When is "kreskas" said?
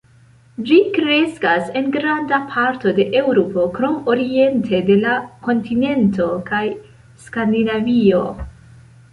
0.93-1.67